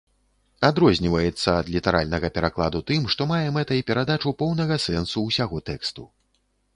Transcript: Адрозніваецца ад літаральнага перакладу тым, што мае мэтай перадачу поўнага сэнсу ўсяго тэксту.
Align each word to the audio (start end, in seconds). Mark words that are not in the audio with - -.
Адрозніваецца 0.69 1.49
ад 1.61 1.67
літаральнага 1.75 2.31
перакладу 2.37 2.81
тым, 2.89 3.05
што 3.15 3.27
мае 3.33 3.45
мэтай 3.57 3.83
перадачу 3.91 4.33
поўнага 4.39 4.79
сэнсу 4.87 5.27
ўсяго 5.29 5.61
тэксту. 5.69 6.07